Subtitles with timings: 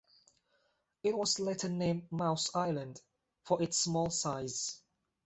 [1.03, 2.99] It was later named Mouse Island
[3.43, 4.81] for its small size.